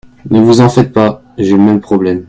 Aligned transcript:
Ne 0.31 0.41
vous 0.41 0.61
en 0.61 0.69
faites 0.69 0.93
pas. 0.93 1.21
J'ai 1.37 1.51
le 1.55 1.59
même 1.59 1.79
problème. 1.79 2.19